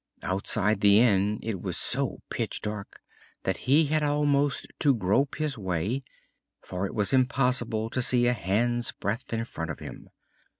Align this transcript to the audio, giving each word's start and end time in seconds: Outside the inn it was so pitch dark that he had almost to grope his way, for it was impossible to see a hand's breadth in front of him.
Outside 0.23 0.81
the 0.81 0.99
inn 0.99 1.39
it 1.43 1.61
was 1.61 1.77
so 1.77 2.23
pitch 2.31 2.61
dark 2.63 3.01
that 3.43 3.69
he 3.69 3.85
had 3.85 4.01
almost 4.01 4.65
to 4.79 4.95
grope 4.95 5.35
his 5.35 5.59
way, 5.59 6.01
for 6.63 6.87
it 6.87 6.95
was 6.95 7.13
impossible 7.13 7.87
to 7.91 8.01
see 8.01 8.25
a 8.25 8.33
hand's 8.33 8.91
breadth 8.91 9.31
in 9.31 9.45
front 9.45 9.69
of 9.69 9.77
him. 9.77 10.09